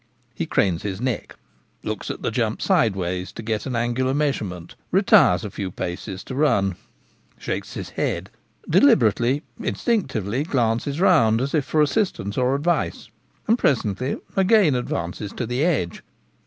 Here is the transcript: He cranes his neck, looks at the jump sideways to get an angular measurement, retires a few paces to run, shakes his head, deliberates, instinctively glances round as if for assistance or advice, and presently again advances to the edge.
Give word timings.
He 0.33 0.47
cranes 0.47 0.81
his 0.81 0.99
neck, 0.99 1.35
looks 1.83 2.09
at 2.09 2.23
the 2.23 2.31
jump 2.31 2.59
sideways 2.59 3.31
to 3.33 3.43
get 3.43 3.67
an 3.67 3.75
angular 3.75 4.15
measurement, 4.15 4.73
retires 4.89 5.45
a 5.45 5.51
few 5.51 5.69
paces 5.69 6.23
to 6.23 6.33
run, 6.33 6.75
shakes 7.37 7.75
his 7.75 7.91
head, 7.91 8.31
deliberates, 8.67 9.43
instinctively 9.59 10.43
glances 10.43 10.99
round 10.99 11.39
as 11.39 11.53
if 11.53 11.65
for 11.65 11.83
assistance 11.83 12.35
or 12.35 12.55
advice, 12.55 13.09
and 13.47 13.59
presently 13.59 14.17
again 14.35 14.73
advances 14.73 15.31
to 15.33 15.45
the 15.45 15.63
edge. 15.63 16.01